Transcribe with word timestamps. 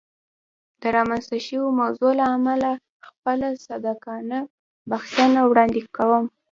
د 0.81 0.83
رامنځته 0.97 1.37
شوې 1.47 1.69
موضوع 1.81 2.11
له 2.19 2.25
امله 2.35 2.71
خپله 3.07 3.47
صادقانه 3.67 4.39
بښنه 4.89 5.41
وړاندې 5.45 5.81
کوم. 5.95 6.25